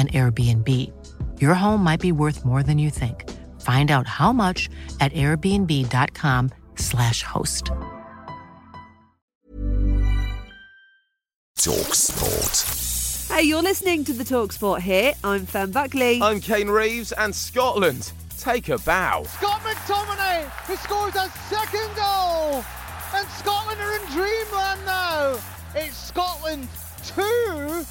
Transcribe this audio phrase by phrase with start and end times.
[0.00, 0.66] an Airbnb.
[1.40, 3.28] Your home might be worth more than you think.
[3.60, 4.70] Find out how much
[5.00, 7.70] at airbnb.com/slash host.
[11.56, 12.64] Talk Sport.
[13.36, 15.12] Hey, you're listening to the Talk Sport here.
[15.22, 16.22] I'm Fem Buckley.
[16.22, 19.24] I'm Kane Reeves, and Scotland take a bow.
[19.24, 22.64] Scott McTominay who scores a second goal,
[23.14, 25.36] and Scotland are in dreamland now.
[25.74, 26.68] It's Scotland
[27.04, 27.84] two,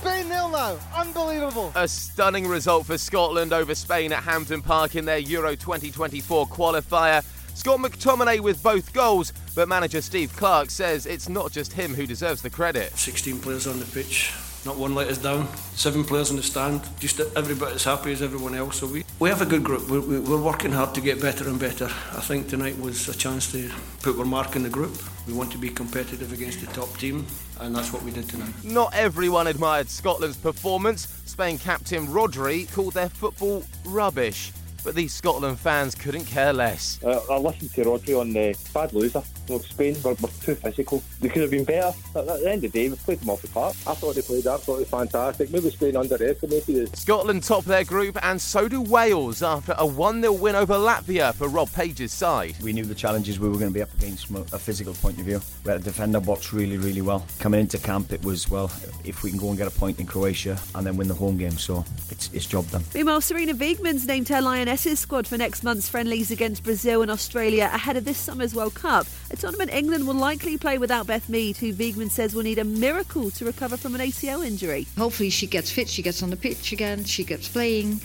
[0.00, 0.78] Spain nil now.
[0.94, 1.72] Unbelievable.
[1.74, 7.24] A stunning result for Scotland over Spain at Hampden Park in their Euro 2024 qualifier.
[7.54, 12.06] Scott McTominay with both goals, but manager Steve Clarke says it's not just him who
[12.06, 12.96] deserves the credit.
[12.96, 14.32] 16 players on the pitch,
[14.64, 15.48] not one let us down.
[15.74, 18.78] Seven players in the stand, just everybody as happy as everyone else.
[18.78, 19.88] So we, we have a good group.
[19.88, 21.86] We're, we're working hard to get better and better.
[21.86, 23.68] I think tonight was a chance to
[24.02, 24.96] put our mark in the group.
[25.26, 27.26] We want to be competitive against the top team,
[27.60, 28.52] and that's what we did tonight.
[28.62, 31.08] Not everyone admired Scotland's performance.
[31.26, 34.52] Spain captain Rodri called their football rubbish.
[34.88, 36.98] But these Scotland fans couldn't care less.
[37.04, 39.22] Uh, I listened to Rodri on the bad loser.
[39.46, 41.02] You know, Spain were, were too physical.
[41.20, 41.94] They could have been better.
[42.14, 43.76] At, at the end of the day, we played them off the park.
[43.86, 45.50] I thought they played absolutely fantastic.
[45.50, 46.96] Maybe Spain underestimated it.
[46.96, 51.34] Scotland top their group, and so do Wales after a 1 0 win over Latvia
[51.34, 52.56] for Rob Page's side.
[52.62, 55.18] We knew the challenges we were going to be up against from a physical point
[55.18, 55.42] of view.
[55.66, 57.26] We had to defend our box really, really well.
[57.40, 58.72] Coming into camp, it was, well,
[59.04, 61.36] if we can go and get a point in Croatia and then win the home
[61.36, 62.84] game, so it's, it's job done.
[62.94, 64.40] Meanwhile, Sarina Wiegman's named her
[64.78, 68.74] Lionesses squad for next month's friendlies against Brazil and Australia ahead of this summer's World
[68.74, 69.08] Cup.
[69.32, 72.64] A tournament England will likely play without Beth Mead, who Wiegman says will need a
[72.64, 74.86] miracle to recover from an ACL injury.
[74.96, 78.00] Hopefully, she gets fit, she gets on the pitch again, she gets playing,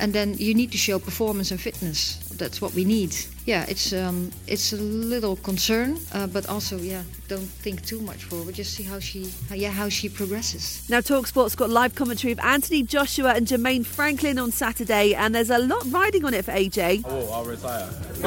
[0.00, 2.18] and then you need to show performance and fitness.
[2.36, 3.14] That's what we need.
[3.46, 8.24] Yeah, it's um, it's a little concern, uh, but also yeah, don't think too much
[8.24, 8.54] for forward.
[8.54, 10.88] Just see how she, how, yeah, how she progresses.
[10.88, 15.50] Now, Talksport's got live commentary of Anthony Joshua and Jermaine Franklin on Saturday, and there's
[15.50, 17.04] a lot riding on it for AJ.
[17.06, 17.88] Oh, I'll retire.
[18.10, 18.24] If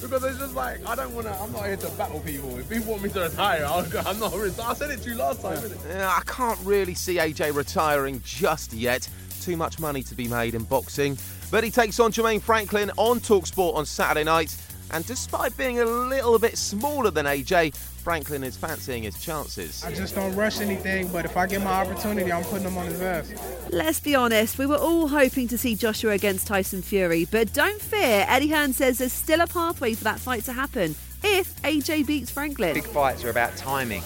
[0.00, 1.32] Because it's just like I don't want to.
[1.34, 2.58] I'm not here to battle people.
[2.58, 4.34] If people want me to retire, I'll, I'm not.
[4.34, 5.58] I said it to you last time.
[5.90, 9.08] I can't really see AJ retiring just yet.
[9.40, 11.16] Too much money to be made in boxing.
[11.50, 14.56] But he takes on Jermaine Franklin on Talksport on Saturday night.
[14.92, 19.82] And despite being a little bit smaller than AJ, Franklin is fancying his chances.
[19.82, 22.86] I just don't rush anything, but if I get my opportunity, I'm putting him on
[22.86, 23.34] his ass.
[23.70, 27.80] Let's be honest, we were all hoping to see Joshua against Tyson Fury, but don't
[27.80, 32.06] fear, Eddie Hearn says there's still a pathway for that fight to happen if AJ
[32.06, 32.74] beats Franklin.
[32.74, 34.02] Big fights are about timing.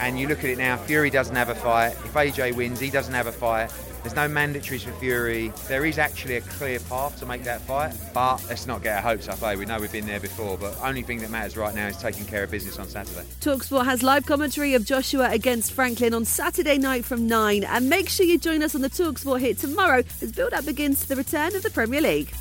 [0.00, 1.92] And you look at it now, Fury doesn't have a fight.
[1.92, 3.72] If AJ wins, he doesn't have a fight.
[4.02, 5.52] There's no mandatories for Fury.
[5.66, 7.94] There is actually a clear path to make that fight.
[8.14, 9.56] But let's not get our hopes up, eh?
[9.56, 12.24] We know we've been there before, but only thing that matters right now is taking
[12.24, 13.26] care of business on Saturday.
[13.40, 17.64] Talksport has live commentary of Joshua against Franklin on Saturday night from 9.
[17.64, 21.00] And make sure you join us on the Talksport hit tomorrow as build up begins
[21.02, 22.32] to the return of the Premier League.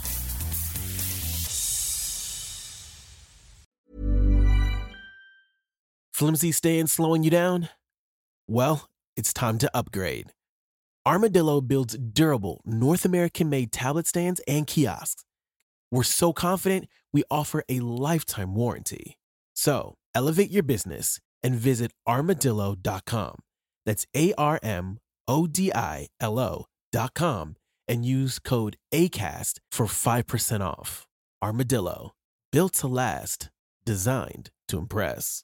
[6.17, 7.69] Flimsy staying slowing you down?
[8.47, 10.31] Well, it's time to upgrade.
[11.07, 15.25] Armodilo builds durable, North American made tablet stands and kiosks.
[15.91, 19.19] We're so confident we offer a lifetime warranty.
[19.53, 23.37] So elevate your business and visit armodilo.com.
[23.85, 27.57] That's A R M O D I L O.com
[27.87, 31.05] and use code ACAST for 5% off.
[31.43, 32.09] Armodilo,
[32.51, 33.51] built to last,
[33.85, 35.43] designed to impress.